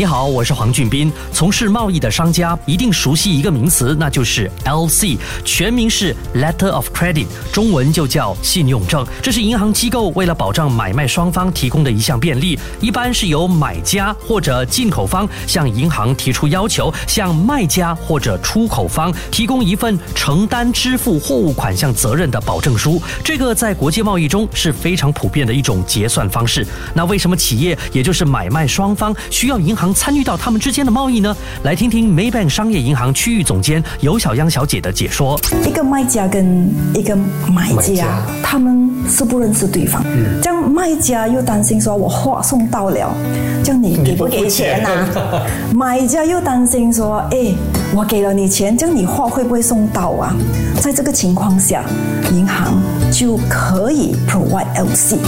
[0.00, 1.12] 你好，我是黄俊斌。
[1.30, 9.06] 从事贸易的商家一定熟悉一个名词，那就是 LC，全名是 Letter of Credit，中文就叫信用证。
[9.20, 22.98] 这是银行机构为了保障买卖双方提供的一项便利，一般是由买家或者进口方向银行提出要求，向卖家或者出口方提供一份承担支付货物款项责任的保证书。
[23.22, 26.66] 这个在国际贸易中是非常普遍的一种结算方式。
[26.94, 29.89] 那为什么企业，也就是买卖双方需要银行？
[29.94, 31.36] 参与到他们之间的贸易呢？
[31.62, 35.38] 来听听 Maybank 商业银行区域总监尤小央小姐的解说。
[35.66, 37.16] 一个卖家跟一个
[37.52, 40.04] 买家，他们是不认识对方。
[40.42, 43.14] 这样卖家又担心说，我货送到了，
[43.62, 45.08] 这样你给不给钱呐？
[45.74, 47.54] 买家又担心说，哎，
[47.94, 50.34] 我给了你钱，这样你货会不会送到啊？
[50.80, 51.84] 在这个情况下，
[52.32, 52.80] 银行
[53.12, 55.18] 就可以 provide LC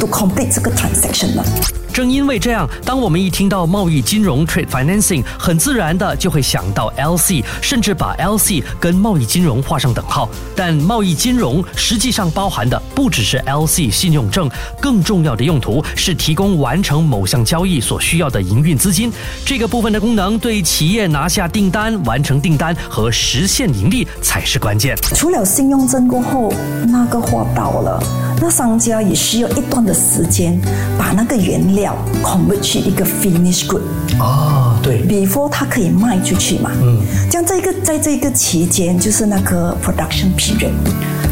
[0.00, 1.44] to complete 这个 transaction 了。
[1.92, 10.28] 正因为这样，当我们一听到贸易金融 （trade financing），很自然的就会想到 LC，甚至把 LC 跟贸易金融画上等号。
[10.56, 14.48] 但贸易金融实际上包含的不只是 LC 信用证，
[14.80, 19.12] 更重要的用途是提供完成某项交易所需要的营运资金。
[19.44, 24.96] 这个部分的功能对企业拿下订单、完成订单和实现盈利才是关键。
[25.14, 26.52] 除了信用证过后，
[26.88, 28.02] 那个货到了，
[28.42, 30.60] 那商家也需要一段的时间
[30.98, 31.96] 把那个原料。
[32.24, 33.82] convert 去一个 finish good
[34.18, 36.98] 啊，对，before 它可以卖出去嘛，嗯，
[37.30, 40.70] 这样这个在这个期间就是那个 production period，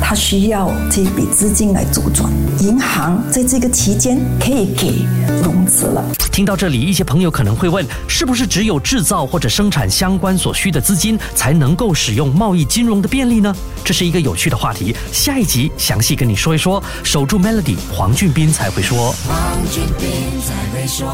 [0.00, 5.05] 它需要这笔资金来周转，银行在这个期间可以给
[5.42, 6.05] 融资了。
[6.41, 13.55] 听到这里，一些朋友可能会问，是不是只有制造或者生产相关所需的资金才能够使用贸易金融的便利呢？
[13.84, 16.82] 这是一个有趣的话题，下一集详细跟你说一说。
[17.05, 19.12] 守住 Melody，黄俊斌才会说。
[19.28, 19.36] 黄
[19.70, 21.06] 俊斌才会说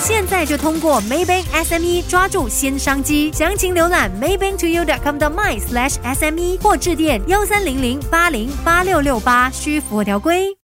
[0.00, 10.56] 现在就通过 Maybank SME 抓住新商机，详情浏览 maybanktoyou.com 的 my/sme 或致电幺三零零八零八六六八，需符合条规。